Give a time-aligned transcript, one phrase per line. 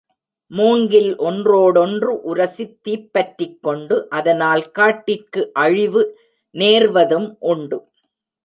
[0.51, 6.03] மூங்கில் ஒன்றாேடொன்று உரசித்தீப் பற்றிக்கொண்டு, அதனால் காட்டிற்கு அழிவு
[6.55, 7.79] நேர்வதும் உண்டு.